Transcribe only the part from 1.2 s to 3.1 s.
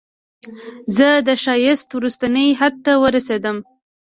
د ښایست وروستني حد ته